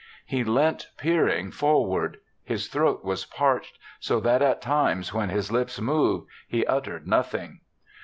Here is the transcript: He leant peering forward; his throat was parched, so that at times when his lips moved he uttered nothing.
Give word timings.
He 0.25 0.43
leant 0.43 0.87
peering 0.97 1.51
forward; 1.51 2.17
his 2.43 2.65
throat 2.67 3.03
was 3.03 3.23
parched, 3.25 3.77
so 3.99 4.19
that 4.21 4.41
at 4.41 4.59
times 4.59 5.13
when 5.13 5.29
his 5.29 5.51
lips 5.51 5.79
moved 5.79 6.27
he 6.47 6.65
uttered 6.65 7.05
nothing. 7.07 7.59